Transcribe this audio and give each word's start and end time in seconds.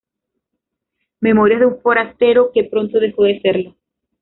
Memorias 1.19 1.59
de 1.59 1.67
un 1.67 1.79
forastero 1.79 2.49
que 2.51 2.63
pronto 2.63 2.99
dejó 2.99 3.21
de 3.21 3.39
serlo". 3.39 3.75